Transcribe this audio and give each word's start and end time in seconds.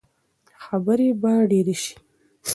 خبرې 0.65 1.09
به 1.21 1.31
ډېرې 1.49 1.75
شي. 1.83 1.93